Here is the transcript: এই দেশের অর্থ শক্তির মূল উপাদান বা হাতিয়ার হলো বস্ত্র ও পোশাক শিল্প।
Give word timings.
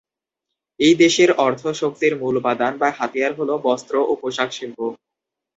এই 0.79 0.93
দেশের 0.95 1.29
অর্থ 1.45 1.63
শক্তির 1.81 2.13
মূল 2.21 2.35
উপাদান 2.37 2.73
বা 2.77 2.89
হাতিয়ার 2.97 3.33
হলো 3.39 3.53
বস্ত্র 3.67 3.93
ও 4.01 4.21
পোশাক 4.21 4.49
শিল্প। 4.57 4.79